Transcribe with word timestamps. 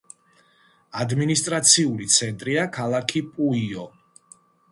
ადმინისტრაციული 1.03 2.09
ცენტრია 2.15 2.65
ქალაქი 2.79 3.23
პუიო. 3.35 3.87